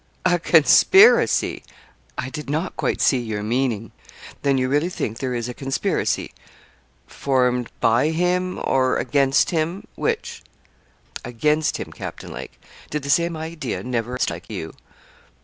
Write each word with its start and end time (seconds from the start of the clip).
'A 0.25 0.39
conspiracy! 0.39 1.61
I 2.17 2.31
did 2.31 2.49
not 2.49 2.75
quite 2.75 2.99
see 3.01 3.19
your 3.19 3.43
meaning. 3.43 3.91
Then, 4.41 4.57
you 4.57 4.67
really 4.67 4.89
think 4.89 5.19
there 5.19 5.35
is 5.35 5.47
a 5.47 5.53
conspiracy 5.53 6.33
formed 7.05 7.69
by 7.81 8.09
him 8.09 8.59
or 8.63 8.97
against 8.97 9.51
him, 9.51 9.85
which?' 9.93 10.41
'Against 11.23 11.77
him, 11.77 11.91
Captain 11.91 12.33
Lake. 12.33 12.59
Did 12.89 13.03
the 13.03 13.11
same 13.11 13.37
idea 13.37 13.83
never 13.83 14.17
strike 14.17 14.49
you?' 14.49 14.73